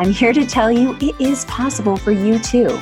[0.00, 2.76] I'm here to tell you it is possible for you too.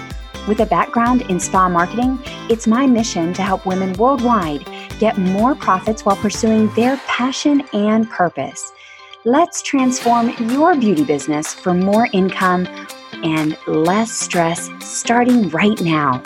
[0.46, 2.18] With a background in spa marketing,
[2.48, 4.64] it's my mission to help women worldwide
[4.98, 8.72] get more profits while pursuing their passion and purpose.
[9.26, 12.66] Let's transform your beauty business for more income
[13.24, 16.22] and less stress starting right now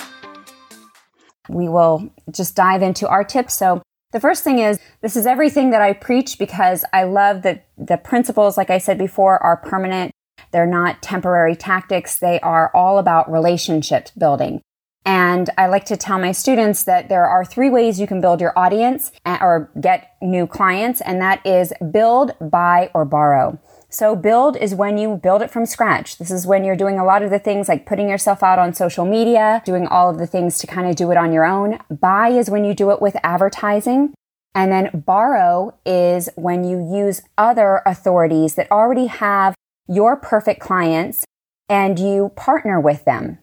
[1.49, 3.55] we will just dive into our tips.
[3.55, 3.83] So,
[4.13, 7.97] the first thing is this is everything that I preach because I love that the
[7.97, 10.13] principles, like I said before, are permanent.
[10.53, 12.19] They're not temporary tactics.
[12.19, 14.61] They are all about relationship building.
[15.05, 18.41] And I like to tell my students that there are three ways you can build
[18.41, 23.59] your audience eh, or get new clients, and that is build, buy, or borrow.
[23.89, 26.19] So build is when you build it from scratch.
[26.19, 28.73] This is when you're doing a lot of the things like putting yourself out on
[28.73, 31.79] social media, doing all of the things to kind of do it on your own.
[31.91, 34.15] Buy is when you do it with advertising.
[34.55, 39.55] And then borrow is when you use other authorities that already have
[39.93, 41.25] your perfect clients
[41.69, 43.39] and you partner with them.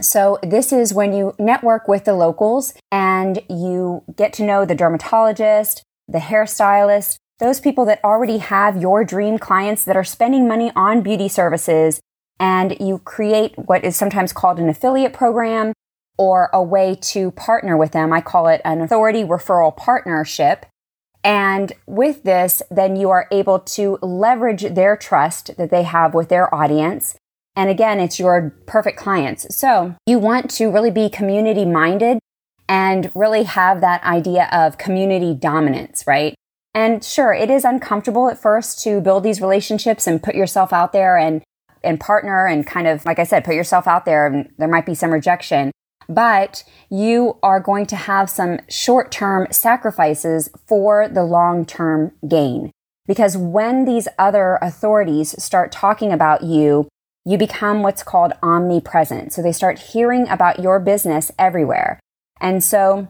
[0.00, 4.74] So this is when you network with the locals and you get to know the
[4.74, 10.72] dermatologist, the hairstylist, those people that already have your dream clients that are spending money
[10.76, 12.00] on beauty services
[12.38, 15.72] and you create what is sometimes called an affiliate program
[16.18, 18.12] or a way to partner with them.
[18.12, 20.66] I call it an authority referral partnership.
[21.22, 26.28] And with this, then you are able to leverage their trust that they have with
[26.28, 27.16] their audience.
[27.56, 29.54] And again, it's your perfect clients.
[29.54, 32.20] So you want to really be community minded
[32.68, 36.34] and really have that idea of community dominance, right?
[36.74, 40.92] And sure, it is uncomfortable at first to build these relationships and put yourself out
[40.92, 41.42] there and,
[41.82, 44.86] and partner and kind of, like I said, put yourself out there and there might
[44.86, 45.72] be some rejection.
[46.10, 52.72] But you are going to have some short term sacrifices for the long term gain.
[53.06, 56.88] Because when these other authorities start talking about you,
[57.24, 59.32] you become what's called omnipresent.
[59.32, 62.00] So they start hearing about your business everywhere.
[62.40, 63.08] And so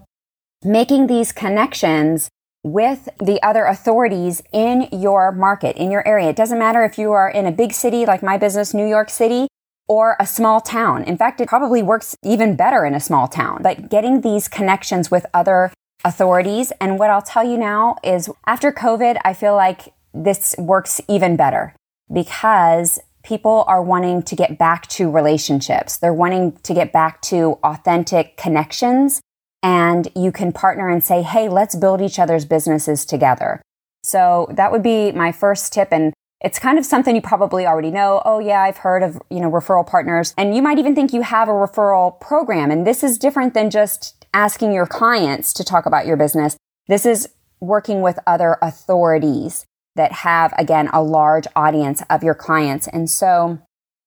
[0.63, 2.29] making these connections
[2.63, 6.29] with the other authorities in your market, in your area.
[6.29, 9.09] It doesn't matter if you are in a big city like my business, New York
[9.09, 9.49] City,
[9.91, 11.03] or a small town.
[11.03, 13.61] In fact, it probably works even better in a small town.
[13.61, 15.73] But getting these connections with other
[16.05, 16.73] authorities.
[16.81, 21.35] And what I'll tell you now is after COVID, I feel like this works even
[21.35, 21.75] better
[22.13, 25.97] because people are wanting to get back to relationships.
[25.97, 29.21] They're wanting to get back to authentic connections
[29.61, 33.61] and you can partner and say, hey, let's build each other's businesses together.
[34.05, 35.89] So that would be my first tip.
[35.91, 38.23] And it's kind of something you probably already know.
[38.25, 40.35] Oh yeah, I've heard of, you know, referral partners.
[40.39, 42.71] And you might even think you have a referral program.
[42.71, 46.57] And this is different than just asking your clients to talk about your business.
[46.87, 47.29] This is
[47.61, 52.89] working with other authorities that have, again, a large audience of your clients.
[52.89, 53.59] And so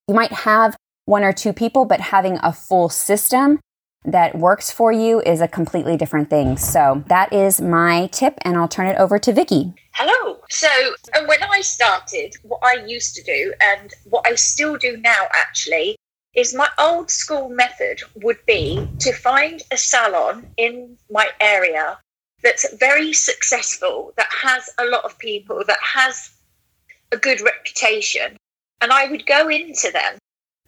[0.07, 3.59] you might have one or two people, but having a full system
[4.05, 6.57] that works for you is a completely different thing.
[6.57, 9.73] So that is my tip, and I'll turn it over to Vicky.
[9.95, 10.39] Hello.
[10.49, 10.67] So,
[11.13, 15.27] and when I started, what I used to do, and what I still do now
[15.33, 15.95] actually,
[16.33, 21.99] is my old school method would be to find a salon in my area
[22.41, 26.31] that's very successful, that has a lot of people, that has
[27.11, 28.35] a good reputation.
[28.81, 30.17] And I would go into them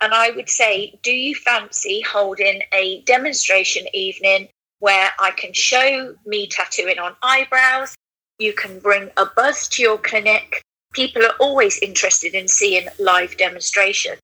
[0.01, 4.49] and I would say, do you fancy holding a demonstration evening
[4.79, 7.95] where I can show me tattooing on eyebrows?
[8.39, 10.61] You can bring a buzz to your clinic.
[10.93, 14.17] People are always interested in seeing live demonstration.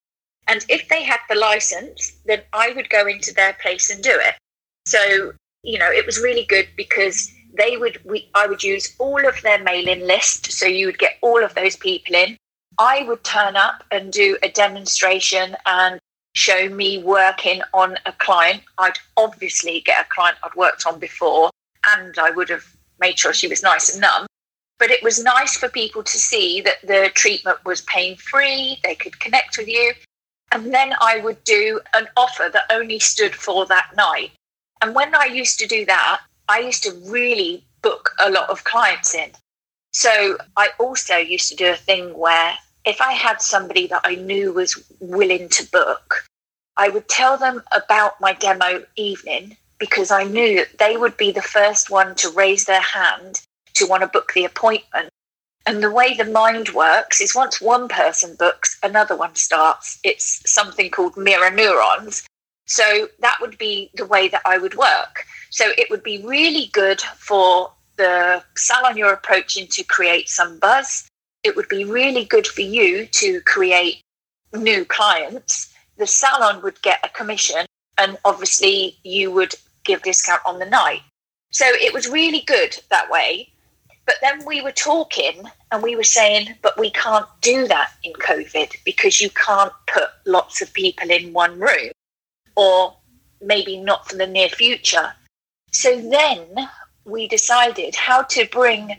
[0.47, 4.11] And if they had the license, then I would go into their place and do
[4.13, 4.35] it.
[4.85, 9.25] So, you know, it was really good because they would, we, I would use all
[9.25, 10.51] of their mailing list.
[10.51, 12.37] So you would get all of those people in.
[12.77, 15.99] I would turn up and do a demonstration and
[16.33, 18.63] show me working on a client.
[18.77, 21.49] I'd obviously get a client I'd worked on before
[21.95, 22.65] and I would have
[23.01, 24.27] made sure she was nice and numb.
[24.79, 28.95] But it was nice for people to see that the treatment was pain free, they
[28.95, 29.93] could connect with you.
[30.51, 34.31] And then I would do an offer that only stood for that night.
[34.81, 38.63] And when I used to do that, I used to really book a lot of
[38.63, 39.31] clients in.
[39.93, 42.53] So I also used to do a thing where
[42.85, 46.25] if I had somebody that I knew was willing to book,
[46.77, 51.31] I would tell them about my demo evening because I knew that they would be
[51.31, 53.41] the first one to raise their hand
[53.73, 55.09] to want to book the appointment.
[55.65, 59.99] And the way the mind works is once one person books, another one starts.
[60.03, 62.23] It's something called mirror neurons.
[62.67, 65.25] So that would be the way that I would work.
[65.49, 71.07] So it would be really good for the salon you're approaching to create some buzz.
[71.43, 74.01] It would be really good for you to create
[74.53, 75.73] new clients.
[75.97, 77.65] The salon would get a commission,
[77.97, 81.01] and obviously, you would give discount on the night.
[81.51, 83.49] So it was really good that way.
[84.05, 88.13] But then we were talking and we were saying, but we can't do that in
[88.13, 91.91] COVID because you can't put lots of people in one room
[92.55, 92.95] or
[93.41, 95.13] maybe not for the near future.
[95.71, 96.45] So then
[97.05, 98.97] we decided how to bring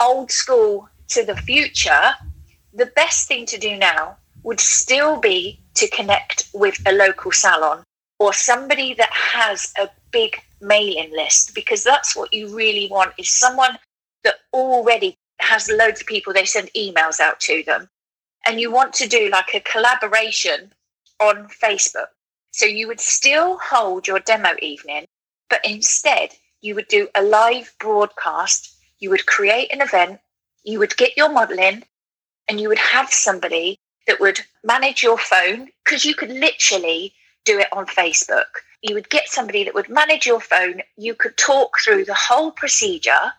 [0.00, 2.10] old school to the future.
[2.74, 7.82] The best thing to do now would still be to connect with a local salon
[8.20, 13.28] or somebody that has a big mailing list because that's what you really want is
[13.28, 13.76] someone
[14.22, 17.88] that already has loads of people they send emails out to them
[18.46, 20.72] and you want to do like a collaboration
[21.18, 22.08] on Facebook.
[22.52, 25.06] So you would still hold your demo evening,
[25.48, 26.30] but instead
[26.60, 28.76] you would do a live broadcast.
[28.98, 30.20] You would create an event,
[30.62, 31.84] you would get your model in,
[32.48, 37.14] and you would have somebody that would manage your phone because you could literally
[37.50, 38.50] do it on Facebook.
[38.82, 40.82] You would get somebody that would manage your phone.
[40.96, 43.32] You could talk through the whole procedure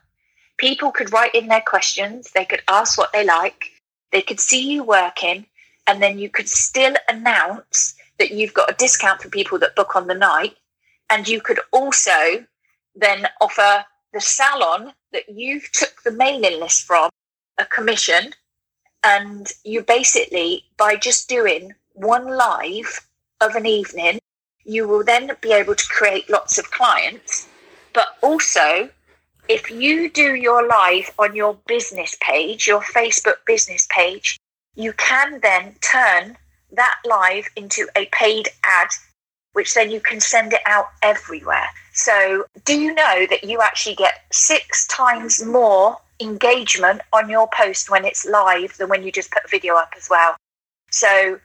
[0.62, 3.72] people could write in their questions, they could ask what they like,
[4.12, 5.46] they could see you working,
[5.88, 9.96] and then you could still announce that you've got a discount for people that book
[9.96, 10.56] on the night.
[11.10, 12.46] And you could also
[12.96, 17.10] then offer the salon that you've took the mailing list from
[17.58, 18.32] a commission.
[19.04, 23.08] And you basically, by just doing one live
[23.42, 24.20] of an evening,
[24.64, 27.48] you will then be able to create lots of clients,
[27.94, 28.90] but also
[29.48, 34.38] if you do your live on your business page, your Facebook business page,
[34.76, 36.38] you can then turn
[36.72, 38.88] that live into a paid ad,
[39.54, 41.68] which then you can send it out everywhere.
[41.94, 47.90] So, do you know that you actually get six times more engagement on your post
[47.90, 50.38] when it's live than when you just put a video up as well?
[50.92, 51.40] So,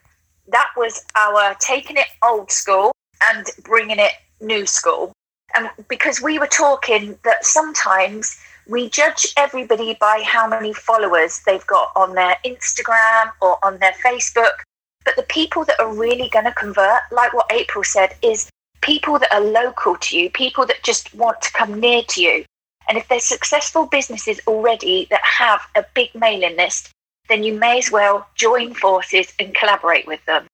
[0.49, 2.93] that was our taking it old school
[3.31, 5.13] and bringing it new school
[5.57, 8.39] and because we were talking that sometimes
[8.69, 13.95] we judge everybody by how many followers they've got on their Instagram or on their
[14.05, 14.63] Facebook.
[15.05, 18.51] But the people that are really going to convert, like what April said, is
[18.81, 22.45] people that are local to you, people that just want to come near to you.
[22.89, 26.91] And if there's successful businesses already that have a big mailing list,
[27.29, 30.47] then you may as well join forces and collaborate with them.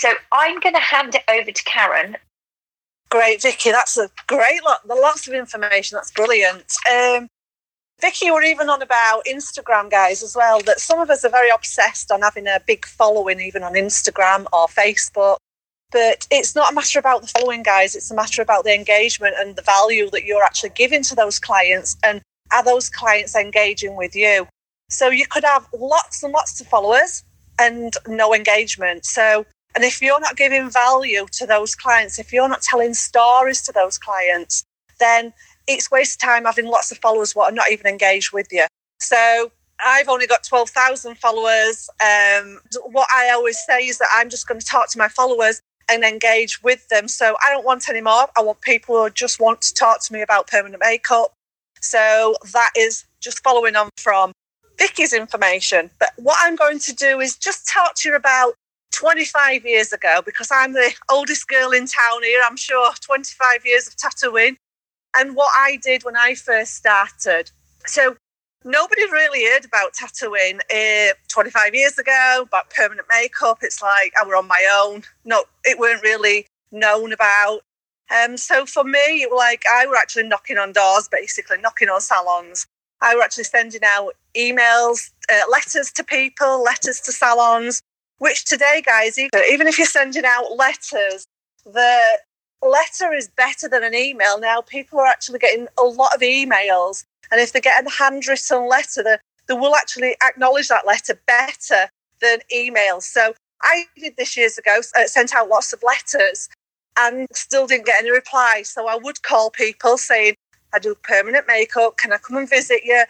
[0.00, 2.16] So I'm going to hand it over to Karen
[3.14, 3.70] Great, Vicky.
[3.70, 4.86] That's a great lot.
[4.88, 5.94] The lots of information.
[5.94, 6.74] That's brilliant.
[6.90, 7.28] Um,
[8.00, 10.60] Vicky, we're even on about Instagram, guys, as well.
[10.62, 14.46] That some of us are very obsessed on having a big following, even on Instagram
[14.52, 15.36] or Facebook.
[15.92, 17.94] But it's not a matter about the following, guys.
[17.94, 21.38] It's a matter about the engagement and the value that you're actually giving to those
[21.38, 21.96] clients.
[22.02, 22.20] And
[22.52, 24.48] are those clients engaging with you?
[24.94, 27.24] So you could have lots and lots of followers
[27.58, 29.04] and no engagement.
[29.04, 33.60] So and if you're not giving value to those clients, if you're not telling stories
[33.62, 34.62] to those clients,
[35.00, 35.32] then
[35.66, 38.66] it's waste of time having lots of followers what are not even engaged with you.
[39.00, 39.50] So
[39.84, 41.90] I've only got 12,000 followers.
[42.00, 42.60] Um,
[42.92, 45.60] what I always say is that I'm just going to talk to my followers
[45.90, 47.08] and engage with them.
[47.08, 48.28] So I don't want any more.
[48.36, 51.32] I want people who just want to talk to me about permanent makeup.
[51.80, 54.32] So that is just following on from
[54.78, 55.90] Vicky's information.
[55.98, 58.54] But what I'm going to do is just talk to you about
[58.92, 63.88] 25 years ago, because I'm the oldest girl in town here, I'm sure 25 years
[63.88, 64.56] of tattooing,
[65.16, 67.50] and what I did when I first started.
[67.86, 68.16] So,
[68.64, 73.58] nobody really heard about tattooing uh, 25 years ago, about permanent makeup.
[73.62, 75.02] It's like I were on my own.
[75.24, 77.60] No, it weren't really known about.
[78.14, 82.66] Um, so for me, like I were actually knocking on doors, basically knocking on salons.
[83.00, 87.80] I were actually sending out emails, uh, letters to people, letters to salons,
[88.18, 91.24] which today, guys, even if you're sending out letters,
[91.64, 92.00] the
[92.62, 94.60] letter is better than an email now.
[94.60, 97.04] People are actually getting a lot of emails.
[97.30, 99.16] And if they get a handwritten letter, they,
[99.48, 101.88] they will actually acknowledge that letter better
[102.20, 103.02] than emails.
[103.02, 106.48] So I did this years ago, uh, sent out lots of letters
[106.96, 108.62] and still didn't get any reply.
[108.64, 110.34] So I would call people saying,
[110.74, 111.96] I do permanent makeup.
[111.96, 113.04] Can I come and visit you?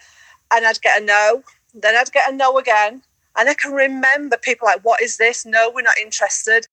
[0.53, 1.43] And I'd get a no.
[1.73, 3.03] Then I'd get a no again.
[3.37, 5.45] And I can remember people like, what is this?
[5.45, 6.67] No, we're not interested.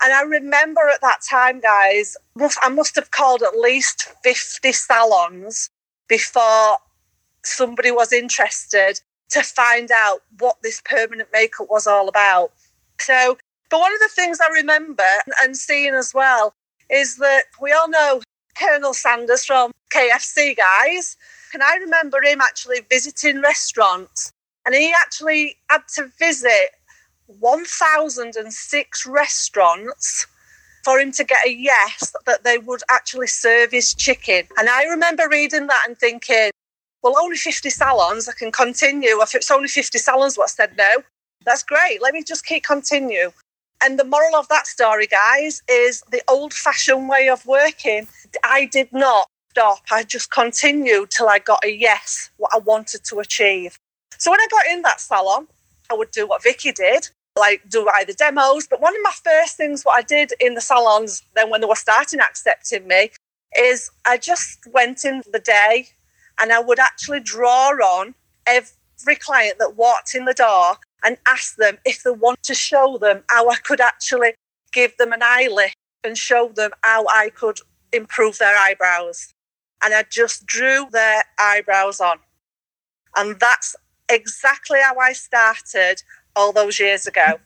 [0.00, 2.16] And I remember at that time, guys,
[2.62, 5.70] I must have called at least 50 salons
[6.08, 6.78] before
[7.44, 9.00] somebody was interested
[9.30, 12.52] to find out what this permanent makeup was all about.
[13.00, 13.38] So,
[13.70, 15.04] but one of the things I remember
[15.42, 16.54] and seeing as well
[16.90, 18.22] is that we all know
[18.58, 21.16] Colonel Sanders from KFC, guys.
[21.54, 24.32] And I remember him actually visiting restaurants
[24.66, 26.72] and he actually had to visit
[27.26, 30.26] 1,006 restaurants
[30.84, 34.44] for him to get a yes that they would actually serve his chicken.
[34.58, 36.50] And I remember reading that and thinking,
[37.02, 39.20] well, only 50 salons, I can continue.
[39.22, 41.02] If it's only 50 salons, what said no,
[41.44, 42.02] that's great.
[42.02, 43.30] Let me just keep continue.
[43.82, 48.08] And the moral of that story, guys, is the old fashioned way of working.
[48.42, 49.82] I did not stop.
[49.90, 53.78] I just continued till I got a yes, what I wanted to achieve.
[54.18, 55.46] So when I got in that salon,
[55.90, 57.08] I would do what Vicky did,
[57.38, 58.66] like do either demos.
[58.66, 61.66] But one of my first things, what I did in the salons, then when they
[61.66, 63.10] were starting accepting me,
[63.56, 65.88] is I just went in the day
[66.40, 68.14] and I would actually draw on
[68.46, 72.98] every client that walked in the door and ask them if they want to show
[72.98, 74.34] them how I could actually
[74.72, 77.58] give them an eye lift and show them how I could
[77.92, 79.32] improve their eyebrows.
[79.82, 82.18] And I just drew their eyebrows on.
[83.16, 83.76] And that's
[84.08, 86.02] exactly how I started
[86.34, 87.38] all those years ago.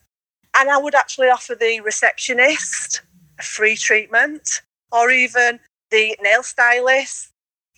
[0.55, 3.01] And I would actually offer the receptionist
[3.39, 7.31] a free treatment or even the nail stylist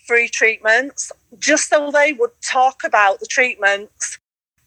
[0.05, 4.19] free treatments just so they would talk about the treatments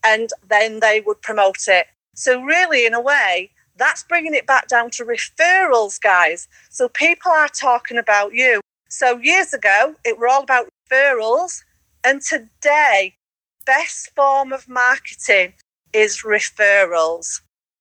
[0.05, 1.87] and then they would promote it.
[2.15, 6.49] So, really, in a way, that's bringing it back down to referrals, guys.
[6.71, 8.61] So, people are talking about you.
[8.89, 11.63] So, years ago, it were all about referrals.
[12.05, 13.15] And today,
[13.67, 15.55] best form of marketing
[15.93, 17.41] is referrals.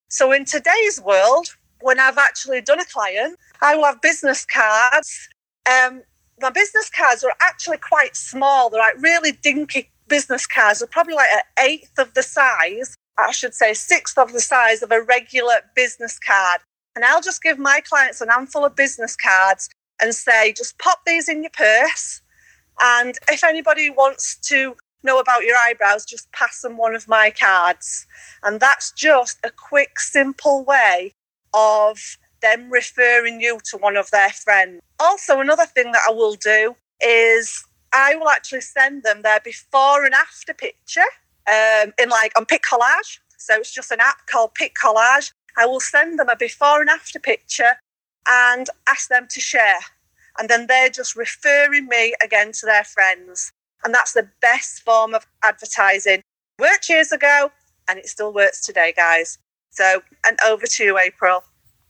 [0.09, 5.29] So, in today's world, when I've actually done a client, I will have business cards.
[5.65, 6.03] Um,
[6.39, 8.69] my business cards are actually quite small.
[8.69, 10.79] They're like really dinky business cards.
[10.79, 14.81] They're probably like an eighth of the size, I should say, sixth of the size
[14.81, 16.61] of a regular business card.
[16.95, 19.69] And I'll just give my clients an handful of business cards
[20.01, 22.21] and say, just pop these in your purse.
[22.81, 27.31] And if anybody wants to know about your eyebrows, just pass them one of my
[27.31, 28.05] cards.
[28.43, 31.13] And that's just a quick, simple way
[31.53, 31.99] of
[32.41, 34.81] them referring you to one of their friends.
[34.99, 37.63] Also, another thing that I will do is
[37.93, 41.01] I will actually send them their before and after picture
[41.47, 43.19] um, in like on PicCollage.
[43.37, 45.31] So it's just an app called PicCollage.
[45.57, 47.73] I will send them a before and after picture
[48.27, 49.79] and ask them to share.
[50.37, 53.51] And then they're just referring me again to their friends.
[53.83, 56.21] And that's the best form of advertising.
[56.59, 57.51] Worked years ago
[57.87, 59.37] and it still works today, guys.
[59.69, 61.43] So, and over to you, April.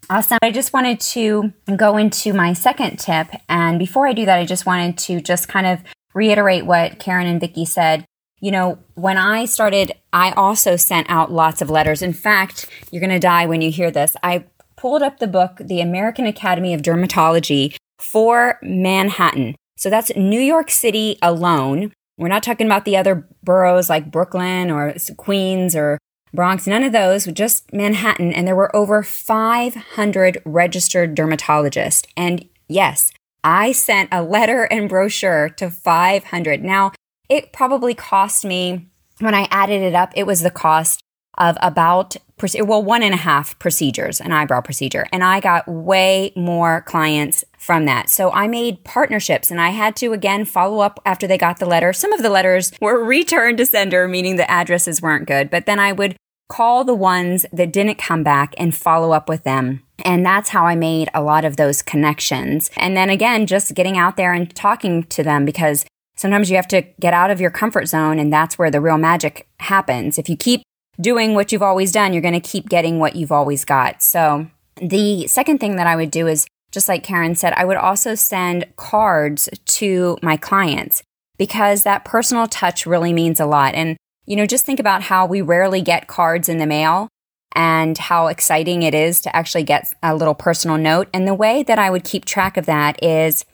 [0.10, 0.38] Awesome.
[0.42, 3.28] I just wanted to go into my second tip.
[3.50, 5.82] And before I do that, I just wanted to just kind of
[6.14, 8.06] reiterate what Karen and Vicky said.
[8.40, 12.02] You know, when I started, I also sent out lots of letters.
[12.02, 14.16] In fact, you're going to die when you hear this.
[14.24, 14.46] I
[14.78, 19.56] pulled up the book, The American Academy of Dermatology for Manhattan.
[19.76, 21.92] So that's New York City alone.
[22.18, 25.98] We're not talking about the other boroughs like Brooklyn or Queens or
[26.34, 28.34] Bronx, none of those, just Manhattan.
[28.34, 32.06] And there were over 500 registered dermatologists.
[32.16, 33.12] And yes,
[33.44, 36.64] I sent a letter and brochure to 500.
[36.64, 36.92] Now,
[37.30, 38.88] it probably cost me,
[39.20, 41.02] when I added it up, it was the cost
[41.38, 42.18] of about
[42.62, 47.44] well one and a half procedures an eyebrow procedure and i got way more clients
[47.68, 51.38] from that so i made partnerships and i had to again follow up after they
[51.38, 55.28] got the letter some of the letters were returned to sender meaning the addresses weren't
[55.28, 56.16] good but then i would
[56.50, 60.66] call the ones that didn't come back and follow up with them and that's how
[60.66, 62.70] I made a lot of those connections.
[62.78, 66.68] And then again, just getting out there and talking to them because sometimes you have
[66.70, 70.18] to get out of your comfort zone and that's where the real magic happens.
[70.18, 70.62] If you keep
[71.00, 74.02] doing what you've always done, you're going to keep getting what you've always got.
[74.02, 74.48] So
[74.82, 78.16] the second thing that I would do is just like Karen said, I would also
[78.16, 81.02] send cards to my clients
[81.38, 83.76] because that personal touch really means a lot.
[83.76, 87.08] And, you know, just think about how we rarely get cards in the mail
[87.56, 91.08] and how exciting it is to actually get a little personal note.
[91.14, 93.46] And the way that I would keep track of that is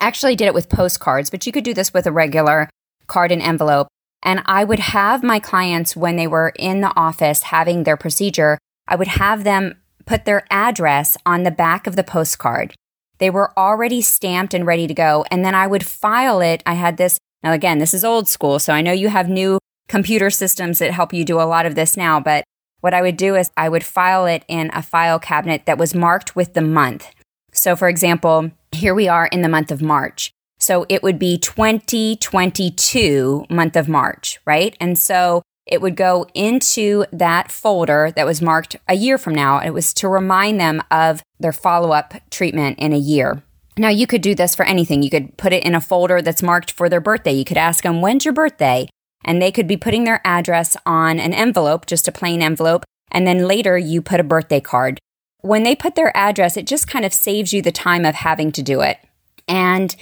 [0.00, 2.70] I actually did it with postcards, but you could do this with a regular
[3.06, 3.88] card and envelope.
[4.22, 8.58] And I would have my clients, when they were in the office having their procedure,
[8.88, 9.76] I would have them
[10.08, 12.74] put their address on the back of the postcard.
[13.18, 15.24] They were already stamped and ready to go.
[15.30, 16.62] And then I would file it.
[16.64, 18.58] I had this, now again, this is old school.
[18.58, 21.74] So I know you have new computer systems that help you do a lot of
[21.74, 22.44] this now, but
[22.80, 25.94] what I would do is I would file it in a file cabinet that was
[25.94, 27.10] marked with the month.
[27.52, 30.30] So, for example, here we are in the month of March.
[30.58, 34.76] So it would be 2022 month of March, right?
[34.80, 39.60] And so it would go into that folder that was marked a year from now.
[39.60, 43.42] It was to remind them of their follow up treatment in a year.
[43.76, 45.02] Now, you could do this for anything.
[45.02, 47.32] You could put it in a folder that's marked for their birthday.
[47.32, 48.88] You could ask them, When's your birthday?
[49.24, 52.84] And they could be putting their address on an envelope, just a plain envelope.
[53.10, 54.98] And then later you put a birthday card.
[55.42, 58.50] When they put their address, it just kind of saves you the time of having
[58.52, 58.98] to do it.
[59.46, 59.94] And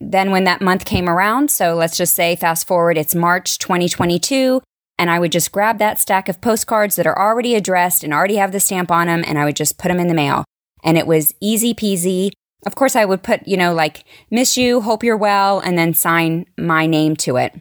[0.00, 4.62] then when that month came around, so let's just say fast forward, it's March 2022,
[4.98, 8.36] and I would just grab that stack of postcards that are already addressed and already
[8.36, 10.44] have the stamp on them, and I would just put them in the mail.
[10.82, 12.30] And it was easy peasy.
[12.66, 15.94] Of course, I would put, you know, like, miss you, hope you're well, and then
[15.94, 17.54] sign my name to it.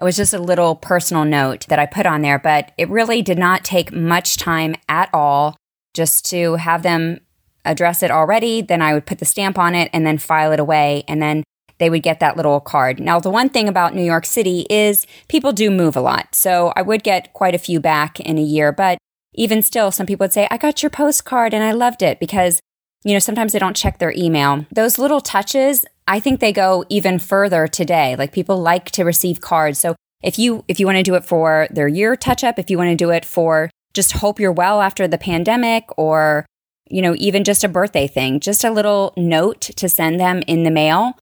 [0.00, 3.20] It was just a little personal note that I put on there, but it really
[3.20, 5.56] did not take much time at all
[5.94, 7.20] just to have them
[7.66, 8.62] address it already.
[8.62, 11.04] Then I would put the stamp on it and then file it away.
[11.06, 11.44] And then
[11.80, 13.00] they would get that little card.
[13.00, 16.34] Now, the one thing about New York City is people do move a lot.
[16.34, 18.98] So I would get quite a few back in a year, but
[19.34, 22.60] even still, some people would say, I got your postcard and I loved it because,
[23.02, 24.66] you know, sometimes they don't check their email.
[24.70, 28.14] Those little touches, I think they go even further today.
[28.14, 29.78] Like people like to receive cards.
[29.78, 32.68] So if you if you want to do it for their year touch up, if
[32.68, 36.44] you want to do it for just hope you're well after the pandemic or
[36.90, 40.64] you know, even just a birthday thing, just a little note to send them in
[40.64, 41.16] the mail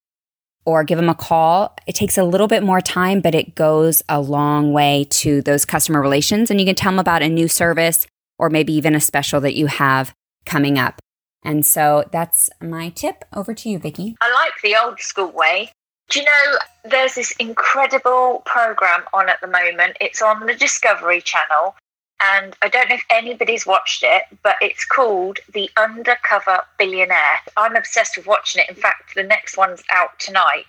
[0.69, 1.75] or give them a call.
[1.87, 5.65] It takes a little bit more time, but it goes a long way to those
[5.65, 6.51] customer relations.
[6.51, 8.07] And you can tell them about a new service
[8.39, 10.13] or maybe even a special that you have
[10.45, 11.01] coming up.
[11.43, 13.25] And so that's my tip.
[13.35, 14.15] Over to you, Vicki.
[14.21, 15.73] I like the old school way.
[16.11, 19.97] Do you know there's this incredible program on at the moment?
[20.03, 21.77] It's on the Discovery Channel
[22.21, 27.41] and I don't know if anybody's watched it, but it's called The Undercover Billionaire.
[27.57, 28.69] I'm obsessed with watching it.
[28.69, 30.65] In fact, the next one's out tonight.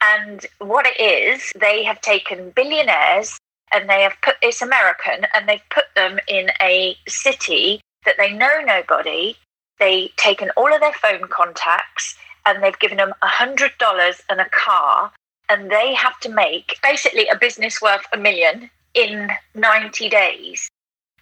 [0.00, 3.38] And what it is, they have taken billionaires
[3.72, 8.32] and they have put it's American and they've put them in a city that they
[8.32, 9.36] know nobody.
[9.78, 14.40] They've taken all of their phone contacts and they've given them a hundred dollars and
[14.40, 15.12] a car
[15.48, 20.68] and they have to make basically a business worth a million in 90 days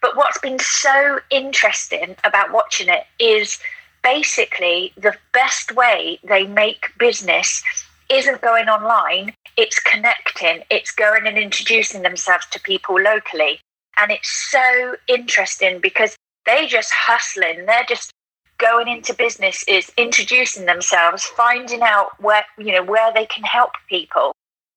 [0.01, 3.59] but what's been so interesting about watching it is
[4.03, 7.63] basically the best way they make business
[8.09, 13.59] isn't going online, it's connecting, it's going and introducing themselves to people locally.
[13.99, 18.13] And it's so interesting because they just hustling, they're just
[18.59, 24.33] going into businesses, introducing themselves, finding out where you know where they can help people.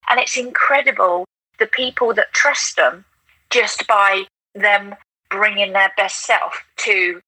[0.10, 1.26] And it's incredible
[1.60, 3.06] the people that trust them
[3.50, 4.24] just by
[4.56, 4.96] them
[5.30, 7.22] bringing their best self to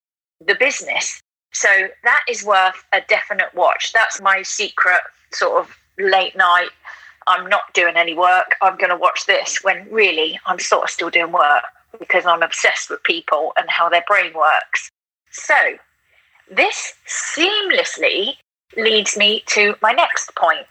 [0.45, 1.21] the business.
[1.53, 1.67] So
[2.03, 3.93] that is worth a definite watch.
[3.93, 6.69] That's my secret sort of late night.
[7.27, 8.55] I'm not doing any work.
[8.61, 11.63] I'm going to watch this when really I'm sort of still doing work
[11.99, 14.89] because I'm obsessed with people and how their brain works.
[15.31, 15.55] So
[16.49, 18.35] this seamlessly
[18.75, 20.65] leads me to my next point,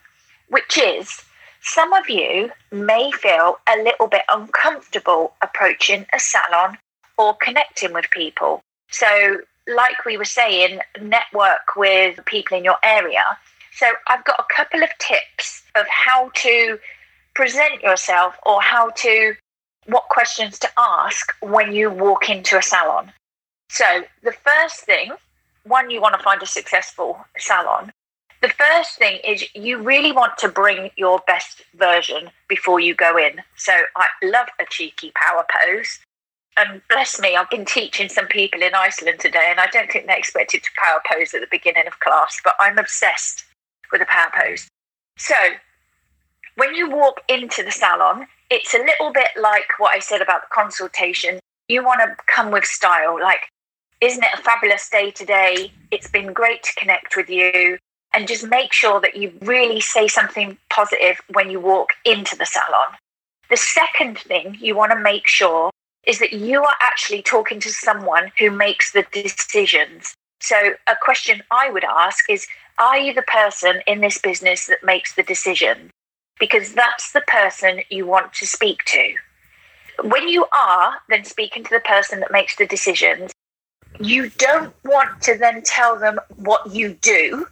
[0.49, 1.23] which is
[1.63, 6.79] some of you may feel a little bit uncomfortable approaching a salon
[7.21, 8.63] or connecting with people.
[8.91, 13.25] So, like we were saying, network with people in your area.
[13.75, 16.79] So, I've got a couple of tips of how to
[17.35, 19.35] present yourself or how to,
[19.87, 23.13] what questions to ask when you walk into a salon.
[23.69, 23.85] So,
[24.23, 25.13] the first thing,
[25.65, 27.93] one, you want to find a successful salon.
[28.41, 33.19] The first thing is you really want to bring your best version before you go
[33.19, 33.43] in.
[33.57, 35.99] So, I love a cheeky power pose
[36.61, 40.07] and bless me, I've been teaching some people in Iceland today, and I don't think
[40.07, 43.45] they expected to power pose at the beginning of class, but I'm obsessed
[43.91, 44.69] with a power pose.
[45.17, 45.35] So,
[46.57, 50.43] when you walk into the salon, it's a little bit like what I said about
[50.43, 51.39] the consultation.
[51.69, 53.41] You want to come with style, like,
[54.01, 55.73] isn't it a fabulous day today?
[55.91, 57.79] It's been great to connect with you.
[58.13, 62.45] And just make sure that you really say something positive when you walk into the
[62.45, 62.97] salon.
[63.51, 65.71] The second thing you want to make sure
[66.07, 70.15] is that you are actually talking to someone who makes the decisions.
[70.41, 72.47] So, a question I would ask is
[72.79, 75.91] Are you the person in this business that makes the decision?
[76.39, 79.15] Because that's the person you want to speak to.
[80.03, 83.33] When you are then speaking to the person that makes the decisions,
[83.99, 87.47] you don't want to then tell them what you do.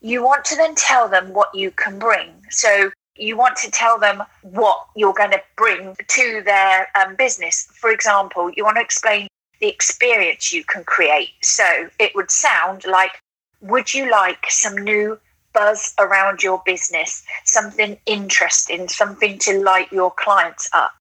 [0.00, 2.30] You want to then tell them what you can bring.
[2.50, 7.68] So, you want to tell them what you're going to bring to their um, business.
[7.72, 9.28] For example, you want to explain
[9.60, 11.30] the experience you can create.
[11.42, 11.64] So
[11.98, 13.20] it would sound like,
[13.60, 15.18] would you like some new
[15.52, 20.92] buzz around your business, something interesting, something to light your clients up?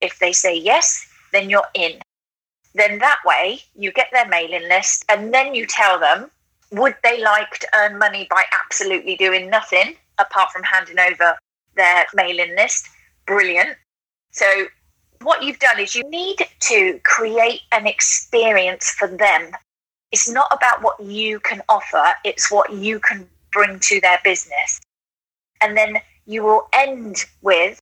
[0.00, 2.00] If they say yes, then you're in.
[2.74, 6.30] Then that way you get their mailing list and then you tell them,
[6.72, 11.36] would they like to earn money by absolutely doing nothing apart from handing over
[11.76, 12.88] their mailing list?
[13.26, 13.76] Brilliant.
[14.30, 14.46] So
[15.22, 19.52] what you've done is you need to create an experience for them.
[20.10, 24.80] It's not about what you can offer, it's what you can bring to their business.
[25.60, 27.78] And then you will end with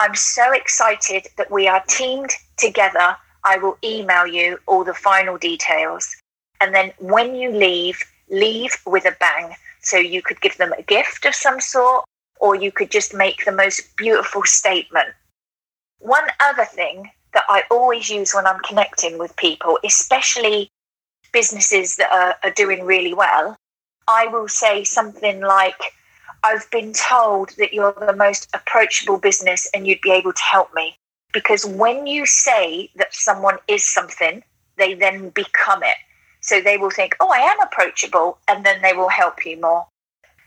[0.00, 3.16] I'm so excited that we are teamed together.
[3.44, 6.14] I will email you all the final details.
[6.60, 9.54] And then when you leave, leave with a bang.
[9.80, 12.04] So you could give them a gift of some sort,
[12.40, 15.08] or you could just make the most beautiful statement.
[15.98, 20.70] One other thing that I always use when I'm connecting with people, especially
[21.32, 23.56] businesses that are, are doing really well,
[24.08, 25.80] I will say something like,
[26.44, 30.72] I've been told that you're the most approachable business and you'd be able to help
[30.74, 30.96] me.
[31.32, 34.42] Because when you say that someone is something,
[34.76, 35.96] they then become it.
[36.40, 39.86] So they will think, oh, I am approachable, and then they will help you more.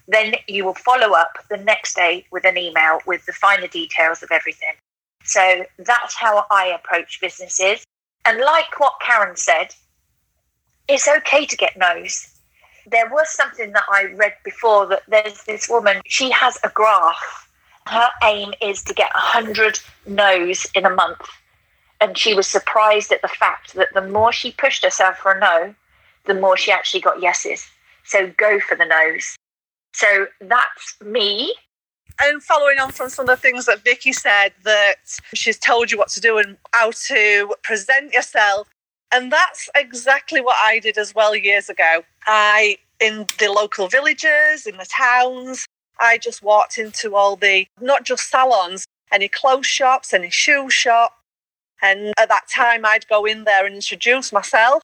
[0.08, 4.24] Then you will follow up the next day with an email with the finer details
[4.24, 4.74] of everything.
[5.24, 7.84] So that's how I approach businesses.
[8.26, 9.74] And like what Karen said,
[10.88, 12.28] it's okay to get no's.
[12.88, 17.50] There was something that I read before that there's this woman, she has a graph.
[17.88, 21.22] Her aim is to get 100 no's in a month.
[22.00, 25.40] And she was surprised at the fact that the more she pushed herself for a
[25.40, 25.76] no,
[26.26, 27.68] the more she actually got yeses.
[28.04, 29.36] So go for the no's.
[29.93, 31.54] So that's me
[32.21, 34.95] and following on from some of the things that Vicky said, that
[35.34, 38.67] she's told you what to do and how to present yourself.
[39.12, 42.04] And that's exactly what I did as well years ago.
[42.27, 45.65] I, in the local villages, in the towns,
[45.99, 51.17] I just walked into all the, not just salons, any clothes shops, any shoe shop.
[51.82, 54.82] And at that time, I'd go in there and introduce myself.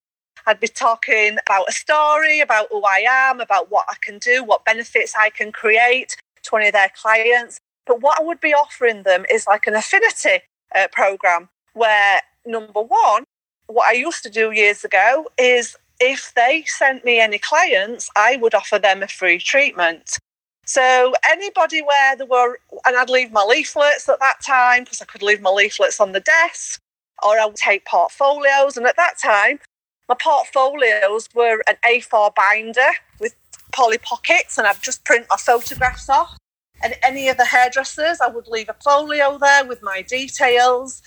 [0.47, 4.45] I'd be talking about a story, about who I am, about what I can do,
[4.45, 7.59] what benefits I can create, to one of their clients.
[7.85, 12.81] But what I would be offering them is like an affinity uh, program where, number
[12.81, 13.25] one,
[13.67, 18.37] what I used to do years ago is if they sent me any clients, I
[18.37, 20.17] would offer them a free treatment.
[20.65, 25.05] So anybody where there were, and I'd leave my leaflets at that time because I
[25.05, 26.79] could leave my leaflets on the desk,
[27.21, 28.77] or I would take portfolios.
[28.77, 29.59] And at that time,
[30.07, 32.89] my portfolios were an A4 binder
[33.19, 33.35] with
[33.73, 36.37] poly pockets and I'd just print my photographs off.
[36.83, 41.01] And any of the hairdressers, I would leave a folio there with my details.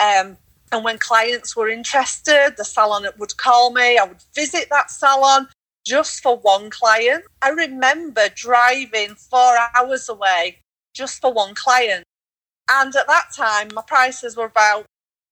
[0.00, 0.36] Um,
[0.72, 3.98] and when clients were interested, the salon would call me.
[3.98, 5.48] I would visit that salon
[5.84, 7.24] just for one client.
[7.42, 10.58] I remember driving four hours away
[10.94, 12.04] just for one client.
[12.70, 14.86] And at that time, my prices were about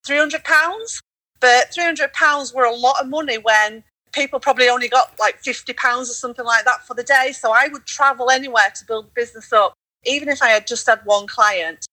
[0.06, 1.00] £300.
[1.44, 6.11] But £300 were a lot of money when people probably only got like 50 pounds
[6.11, 7.33] or something like that for the day.
[7.33, 9.74] So i would travel anywhere to build business up
[10.07, 11.85] even if i had just had one client.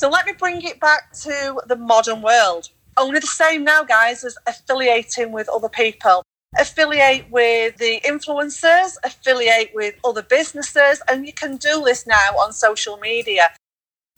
[0.00, 2.70] So let me bring it back to the modern world.
[2.96, 6.22] Only the same now guys as affiliating with other people.
[6.58, 12.50] Affiliate with the influencers affiliate with other businesses and you can do this now on
[12.54, 13.50] social media.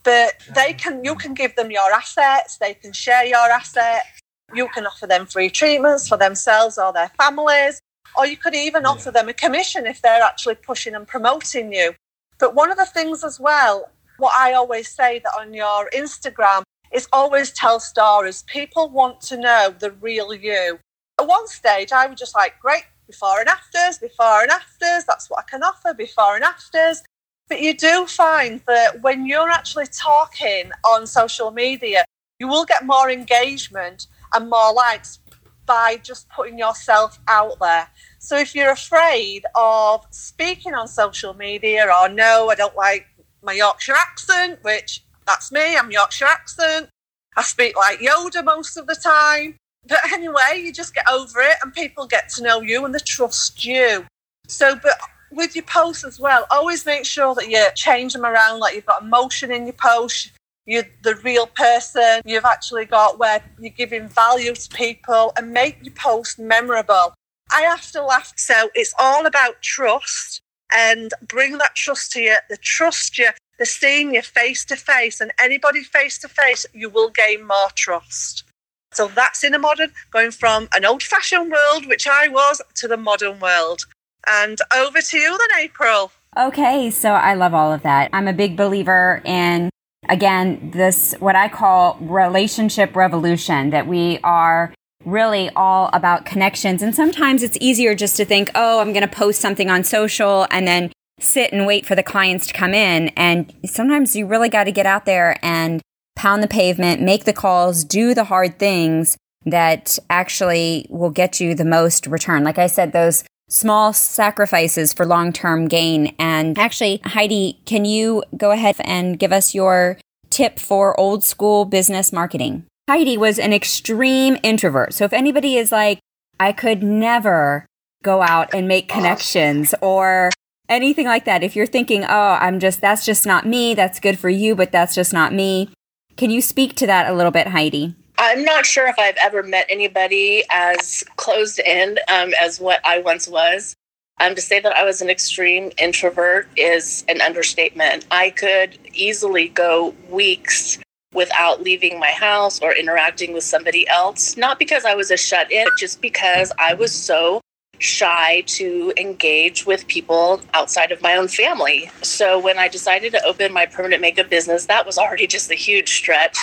[0.04, 4.06] But they can you can give them your assets they can share your assets
[4.54, 7.80] you can offer them free treatments for themselves or their families,
[8.16, 8.88] or you could even yeah.
[8.88, 11.94] offer them a commission if they're actually pushing and promoting you.
[12.38, 16.62] But one of the things as well, what I always say that on your Instagram
[16.92, 18.42] is always tell stories.
[18.42, 20.78] People want to know the real you.
[21.20, 25.28] At one stage, I was just like, great, before and afters, before and afters, that's
[25.28, 27.02] what I can offer, before and afters.
[27.48, 32.04] But you do find that when you're actually talking on social media,
[32.38, 35.20] you will get more engagement and more likes
[35.68, 37.88] by just putting yourself out there.
[38.18, 43.06] So if you're afraid of speaking on social media or no, I don't like
[43.42, 46.88] my Yorkshire accent, which that's me, I'm Yorkshire accent.
[47.36, 49.56] I speak like Yoda most of the time.
[49.86, 52.98] But anyway, you just get over it and people get to know you and they
[52.98, 54.04] trust you.
[54.48, 54.98] So, but
[55.30, 58.86] with your posts as well, always make sure that you change them around, like you've
[58.86, 60.32] got emotion in your post
[60.68, 62.20] you're the real person.
[62.26, 67.14] You've actually got where you're giving value to people and make your post memorable.
[67.50, 68.34] I have to laugh.
[68.36, 72.36] So it's all about trust and bring that trust to you.
[72.50, 76.90] The trust you, the seeing you face to face, and anybody face to face, you
[76.90, 78.44] will gain more trust.
[78.92, 82.88] So that's in a modern, going from an old fashioned world, which I was, to
[82.88, 83.86] the modern world.
[84.28, 86.12] And over to you then, April.
[86.36, 88.10] Okay, so I love all of that.
[88.12, 89.70] I'm a big believer in,
[90.08, 94.72] again, this, what I call relationship revolution, that we are
[95.04, 96.82] really all about connections.
[96.82, 100.46] And sometimes it's easier just to think, oh, I'm going to post something on social
[100.50, 103.08] and then sit and wait for the clients to come in.
[103.08, 105.80] And sometimes you really got to get out there and
[106.16, 109.16] pound the pavement, make the calls, do the hard things
[109.46, 112.44] that actually will get you the most return.
[112.44, 116.14] Like I said, those small sacrifices for long term gain.
[116.18, 119.98] And actually, Heidi, can you go ahead and give us your
[120.30, 122.64] tip for old school business marketing?
[122.88, 124.94] Heidi was an extreme introvert.
[124.94, 125.98] So if anybody is like,
[126.40, 127.66] I could never
[128.02, 130.30] go out and make connections or
[130.68, 134.18] anything like that, if you're thinking, oh, I'm just, that's just not me, that's good
[134.18, 135.70] for you, but that's just not me.
[136.16, 137.94] Can you speak to that a little bit, Heidi?
[138.20, 142.98] I'm not sure if I've ever met anybody as closed in um, as what I
[142.98, 143.76] once was.
[144.18, 148.06] Um, to say that I was an extreme introvert is an understatement.
[148.10, 150.78] I could easily go weeks
[151.14, 155.52] without leaving my house or interacting with somebody else, not because I was a shut
[155.52, 157.40] in, just because I was so
[157.78, 161.88] shy to engage with people outside of my own family.
[162.02, 165.54] So when I decided to open my permanent makeup business, that was already just a
[165.54, 166.36] huge stretch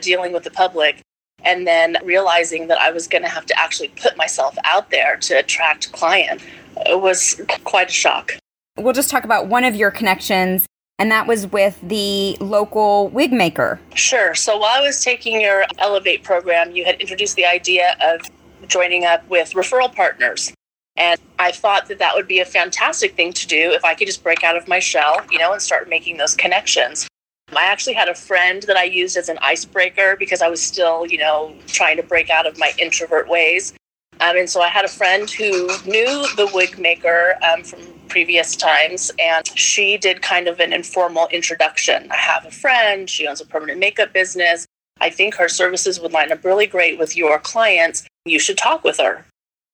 [0.00, 1.00] dealing with the public
[1.44, 5.16] and then realizing that I was going to have to actually put myself out there
[5.16, 6.44] to attract clients
[6.86, 8.36] it was quite a shock.
[8.76, 10.66] We'll just talk about one of your connections,
[10.98, 13.80] and that was with the local wig maker.
[13.94, 14.34] Sure.
[14.34, 18.20] So while I was taking your Elevate program, you had introduced the idea of
[18.68, 20.52] joining up with referral partners.
[20.96, 24.06] And I thought that that would be a fantastic thing to do if I could
[24.06, 27.08] just break out of my shell, you know, and start making those connections.
[27.56, 31.06] I actually had a friend that I used as an icebreaker because I was still,
[31.06, 33.74] you know, trying to break out of my introvert ways.
[34.20, 38.54] Um, and so I had a friend who knew the wig maker um, from previous
[38.54, 42.08] times, and she did kind of an informal introduction.
[42.10, 44.66] I have a friend, she owns a permanent makeup business.
[45.00, 48.04] I think her services would line up really great with your clients.
[48.24, 49.24] You should talk with her.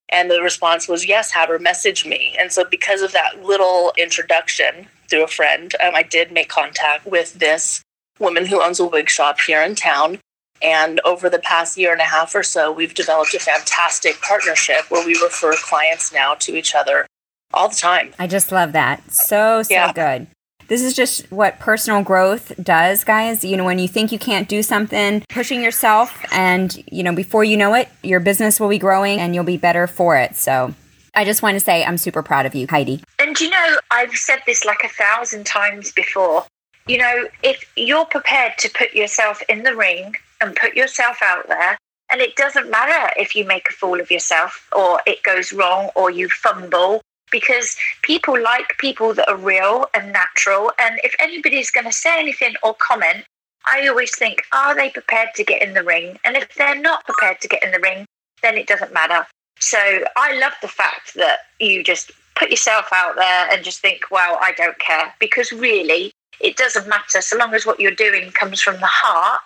[0.08, 2.34] And the response was, yes, have her message me.
[2.40, 7.06] And so, because of that little introduction, through a friend, um, I did make contact
[7.06, 7.82] with this
[8.18, 10.18] woman who owns a wig shop here in town.
[10.60, 14.90] And over the past year and a half or so, we've developed a fantastic partnership
[14.90, 17.06] where we refer clients now to each other
[17.54, 18.12] all the time.
[18.18, 19.10] I just love that.
[19.12, 19.92] So, so yeah.
[19.92, 20.26] good.
[20.66, 23.42] This is just what personal growth does, guys.
[23.42, 27.42] You know, when you think you can't do something, pushing yourself, and, you know, before
[27.42, 30.36] you know it, your business will be growing and you'll be better for it.
[30.36, 30.74] So,
[31.14, 33.02] I just want to say I'm super proud of you, Heidi.
[33.38, 36.44] And you know, I've said this like a thousand times before.
[36.88, 41.46] You know, if you're prepared to put yourself in the ring and put yourself out
[41.46, 41.78] there,
[42.10, 45.90] and it doesn't matter if you make a fool of yourself or it goes wrong
[45.94, 50.72] or you fumble, because people like people that are real and natural.
[50.80, 53.24] And if anybody's going to say anything or comment,
[53.66, 56.18] I always think, are they prepared to get in the ring?
[56.24, 58.04] And if they're not prepared to get in the ring,
[58.42, 59.28] then it doesn't matter.
[59.60, 59.78] So
[60.16, 64.38] I love the fact that you just put yourself out there and just think, well,
[64.40, 65.14] I don't care.
[65.18, 69.40] Because really, it doesn't matter so long as what you're doing comes from the heart.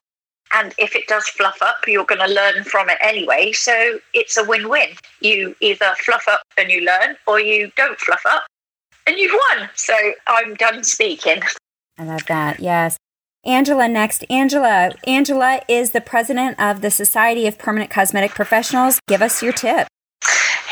[0.55, 3.53] And if it does fluff up, you're going to learn from it anyway.
[3.53, 4.91] So it's a win win.
[5.21, 8.45] You either fluff up and you learn, or you don't fluff up
[9.07, 9.71] and you've won.
[9.75, 9.95] So
[10.27, 11.43] I'm done speaking.
[11.99, 12.61] I love that.
[12.61, 12.99] Yes.
[13.45, 14.25] Angela next.
[14.31, 14.93] Angela.
[15.07, 19.01] Angela is the president of the Society of Permanent Cosmetic Professionals.
[19.09, 19.89] Give us your tip.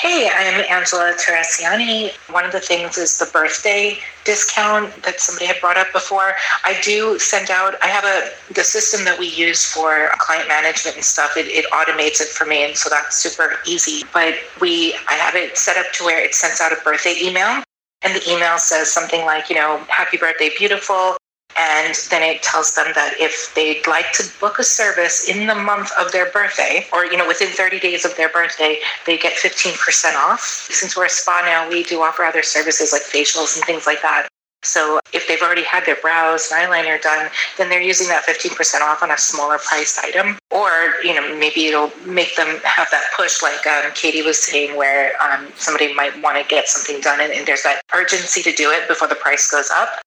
[0.01, 2.13] Hey, I'm Angela Teresiani.
[2.33, 6.37] One of the things is the birthday discount that somebody had brought up before.
[6.65, 10.97] I do send out, I have a, the system that we use for client management
[10.97, 12.65] and stuff, it, it automates it for me.
[12.65, 14.05] And so that's super easy.
[14.11, 17.63] But we, I have it set up to where it sends out a birthday email.
[18.01, 21.19] And the email says something like, you know, happy birthday, beautiful.
[21.59, 25.55] And then it tells them that if they'd like to book a service in the
[25.55, 29.35] month of their birthday, or you know, within 30 days of their birthday, they get
[29.35, 30.41] 15% off.
[30.41, 34.01] Since we're a spa now, we do offer other services like facials and things like
[34.03, 34.29] that.
[34.63, 38.83] So if they've already had their brows and eyeliner done, then they're using that 15%
[38.83, 40.39] off on a smaller priced item.
[40.51, 40.71] Or,
[41.03, 45.13] you know, maybe it'll make them have that push like um, Katie was saying where
[45.23, 48.71] um, somebody might want to get something done and, and there's that urgency to do
[48.71, 50.01] it before the price goes up.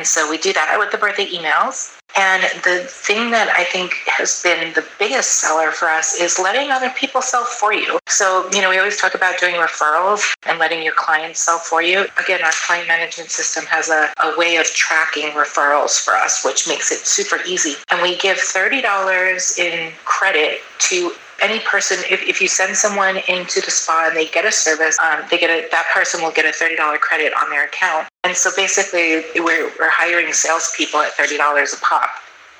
[0.00, 1.94] And so we do that with the birthday emails.
[2.16, 6.70] And the thing that I think has been the biggest seller for us is letting
[6.70, 7.98] other people sell for you.
[8.06, 11.82] So, you know, we always talk about doing referrals and letting your clients sell for
[11.82, 12.06] you.
[12.18, 16.66] Again, our client management system has a, a way of tracking referrals for us, which
[16.66, 17.74] makes it super easy.
[17.90, 23.60] And we give $30 in credit to any person, if, if you send someone into
[23.60, 26.44] the spa and they get a service, um, they get a, that person will get
[26.44, 28.08] a $30 credit on their account.
[28.24, 32.10] And so basically, we're, we're hiring salespeople at $30 a pop.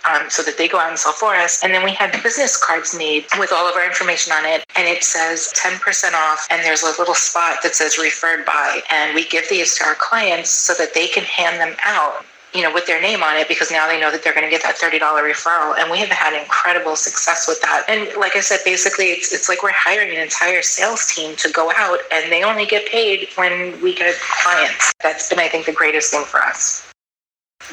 [0.08, 1.62] Um, so that they go out and sell for us.
[1.62, 4.64] And then we had business cards made with all of our information on it.
[4.74, 6.46] And it says 10% off.
[6.50, 8.80] And there's a little spot that says referred by.
[8.90, 12.62] And we give these to our clients so that they can hand them out you
[12.62, 14.62] know, with their name on it because now they know that they're going to get
[14.62, 15.78] that $30 referral.
[15.78, 17.84] And we have had incredible success with that.
[17.88, 21.50] And like I said, basically it's, it's like we're hiring an entire sales team to
[21.50, 24.92] go out and they only get paid when we get clients.
[25.02, 26.86] That's been, I think, the greatest thing for us.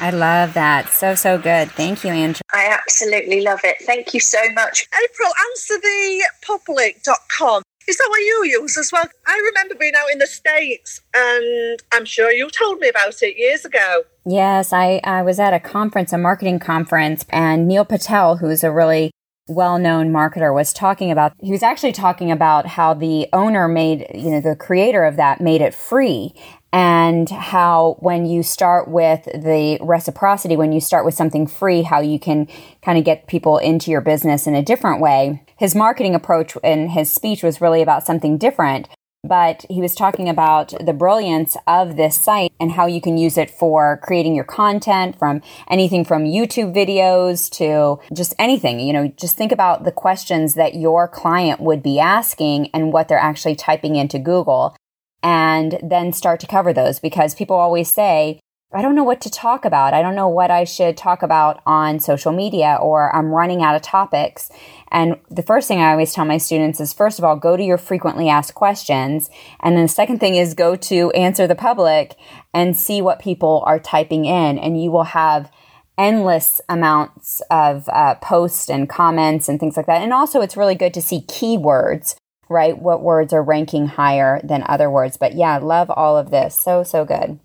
[0.00, 0.90] I love that.
[0.90, 1.70] So, so good.
[1.72, 2.42] Thank you, Andrew.
[2.52, 3.78] I absolutely love it.
[3.80, 4.86] Thank you so much.
[4.94, 7.62] April, answerthepublic.com.
[7.88, 9.08] Is that what you use as well?
[9.26, 13.38] I remember being out in the States and I'm sure you told me about it
[13.38, 14.02] years ago.
[14.26, 18.70] Yes, I, I was at a conference, a marketing conference, and Neil Patel, who's a
[18.70, 19.10] really
[19.48, 24.06] well known marketer, was talking about, he was actually talking about how the owner made,
[24.14, 26.34] you know, the creator of that made it free
[26.72, 32.00] and how when you start with the reciprocity, when you start with something free, how
[32.00, 32.46] you can
[32.82, 35.42] kind of get people into your business in a different way.
[35.56, 38.88] His marketing approach and his speech was really about something different,
[39.24, 43.38] but he was talking about the brilliance of this site and how you can use
[43.38, 48.78] it for creating your content from anything from YouTube videos to just anything.
[48.78, 53.08] You know, just think about the questions that your client would be asking and what
[53.08, 54.76] they're actually typing into Google
[55.22, 59.30] and then start to cover those because people always say, I don't know what to
[59.30, 59.94] talk about.
[59.94, 63.74] I don't know what I should talk about on social media or I'm running out
[63.74, 64.50] of topics.
[64.92, 67.62] And the first thing I always tell my students is first of all, go to
[67.62, 69.30] your frequently asked questions.
[69.60, 72.16] And then the second thing is go to answer the public
[72.52, 74.58] and see what people are typing in.
[74.58, 75.50] And you will have
[75.96, 80.02] endless amounts of uh, posts and comments and things like that.
[80.02, 82.16] And also, it's really good to see keywords
[82.48, 82.78] right?
[82.78, 85.16] What words are ranking higher than other words.
[85.16, 86.60] But yeah, love all of this.
[86.60, 87.38] So, so good.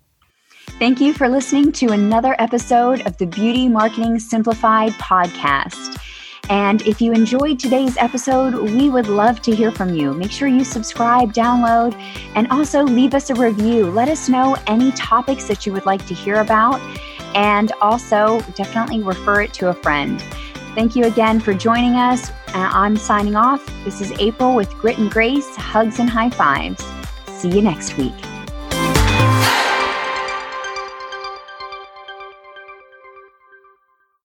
[0.78, 6.00] Thank you for listening to another episode of the Beauty Marketing Simplified podcast.
[6.50, 10.12] And if you enjoyed today's episode, we would love to hear from you.
[10.12, 11.94] Make sure you subscribe, download,
[12.34, 13.90] and also leave us a review.
[13.90, 16.80] Let us know any topics that you would like to hear about,
[17.34, 20.22] and also definitely refer it to a friend.
[20.74, 22.32] Thank you again for joining us.
[22.48, 23.64] I'm signing off.
[23.84, 26.84] This is April with Grit and Grace, hugs and high fives.
[27.28, 28.12] See you next week.